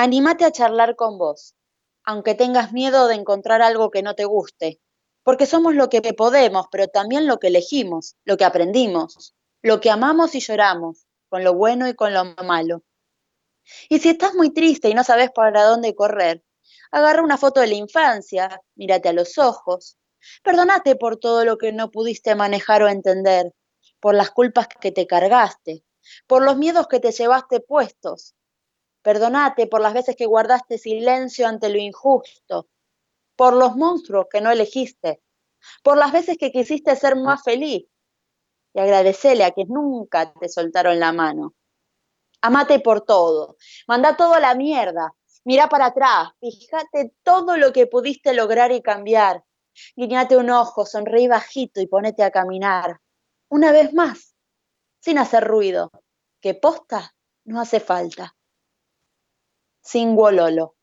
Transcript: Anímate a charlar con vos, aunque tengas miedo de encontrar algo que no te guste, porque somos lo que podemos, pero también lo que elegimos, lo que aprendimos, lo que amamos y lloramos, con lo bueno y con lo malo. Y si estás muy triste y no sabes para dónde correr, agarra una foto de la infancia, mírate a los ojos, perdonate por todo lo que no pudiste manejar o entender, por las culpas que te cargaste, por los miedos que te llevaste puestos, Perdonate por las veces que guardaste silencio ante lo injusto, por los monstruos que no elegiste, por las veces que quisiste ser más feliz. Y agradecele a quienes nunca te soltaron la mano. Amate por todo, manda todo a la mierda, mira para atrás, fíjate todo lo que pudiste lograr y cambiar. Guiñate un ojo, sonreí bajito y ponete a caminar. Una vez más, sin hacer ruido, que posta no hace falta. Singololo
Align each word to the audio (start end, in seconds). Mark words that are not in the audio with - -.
Anímate 0.00 0.44
a 0.44 0.52
charlar 0.52 0.94
con 0.94 1.18
vos, 1.18 1.56
aunque 2.04 2.36
tengas 2.36 2.72
miedo 2.72 3.08
de 3.08 3.16
encontrar 3.16 3.62
algo 3.62 3.90
que 3.90 4.04
no 4.04 4.14
te 4.14 4.26
guste, 4.26 4.80
porque 5.24 5.44
somos 5.44 5.74
lo 5.74 5.88
que 5.88 6.00
podemos, 6.12 6.66
pero 6.70 6.86
también 6.86 7.26
lo 7.26 7.40
que 7.40 7.48
elegimos, 7.48 8.14
lo 8.24 8.36
que 8.36 8.44
aprendimos, 8.44 9.34
lo 9.60 9.80
que 9.80 9.90
amamos 9.90 10.36
y 10.36 10.40
lloramos, 10.40 11.08
con 11.28 11.42
lo 11.42 11.52
bueno 11.54 11.88
y 11.88 11.94
con 11.94 12.14
lo 12.14 12.24
malo. 12.44 12.84
Y 13.88 13.98
si 13.98 14.10
estás 14.10 14.36
muy 14.36 14.50
triste 14.50 14.88
y 14.88 14.94
no 14.94 15.02
sabes 15.02 15.32
para 15.32 15.64
dónde 15.64 15.96
correr, 15.96 16.44
agarra 16.92 17.24
una 17.24 17.36
foto 17.36 17.58
de 17.58 17.66
la 17.66 17.74
infancia, 17.74 18.62
mírate 18.76 19.08
a 19.08 19.12
los 19.12 19.36
ojos, 19.36 19.98
perdonate 20.44 20.94
por 20.94 21.16
todo 21.16 21.44
lo 21.44 21.58
que 21.58 21.72
no 21.72 21.90
pudiste 21.90 22.36
manejar 22.36 22.84
o 22.84 22.88
entender, 22.88 23.52
por 23.98 24.14
las 24.14 24.30
culpas 24.30 24.68
que 24.68 24.92
te 24.92 25.08
cargaste, 25.08 25.82
por 26.28 26.44
los 26.44 26.56
miedos 26.56 26.86
que 26.86 27.00
te 27.00 27.10
llevaste 27.10 27.58
puestos, 27.58 28.36
Perdonate 29.02 29.66
por 29.66 29.80
las 29.80 29.94
veces 29.94 30.16
que 30.16 30.26
guardaste 30.26 30.78
silencio 30.78 31.46
ante 31.46 31.68
lo 31.68 31.78
injusto, 31.78 32.68
por 33.36 33.54
los 33.54 33.76
monstruos 33.76 34.26
que 34.30 34.40
no 34.40 34.50
elegiste, 34.50 35.22
por 35.82 35.96
las 35.96 36.12
veces 36.12 36.36
que 36.38 36.52
quisiste 36.52 36.94
ser 36.96 37.16
más 37.16 37.42
feliz. 37.42 37.86
Y 38.74 38.80
agradecele 38.80 39.44
a 39.44 39.52
quienes 39.52 39.70
nunca 39.70 40.32
te 40.32 40.48
soltaron 40.48 40.98
la 41.00 41.12
mano. 41.12 41.54
Amate 42.40 42.80
por 42.80 43.00
todo, 43.00 43.56
manda 43.86 44.16
todo 44.16 44.34
a 44.34 44.40
la 44.40 44.54
mierda, 44.54 45.12
mira 45.44 45.68
para 45.68 45.86
atrás, 45.86 46.30
fíjate 46.40 47.12
todo 47.22 47.56
lo 47.56 47.72
que 47.72 47.86
pudiste 47.86 48.32
lograr 48.32 48.70
y 48.70 48.82
cambiar. 48.82 49.44
Guiñate 49.96 50.36
un 50.36 50.50
ojo, 50.50 50.86
sonreí 50.86 51.28
bajito 51.28 51.80
y 51.80 51.86
ponete 51.86 52.22
a 52.22 52.30
caminar. 52.30 53.00
Una 53.48 53.72
vez 53.72 53.92
más, 53.92 54.34
sin 55.00 55.18
hacer 55.18 55.44
ruido, 55.44 55.90
que 56.40 56.54
posta 56.54 57.14
no 57.44 57.60
hace 57.60 57.80
falta. 57.80 58.36
Singololo 59.90 60.74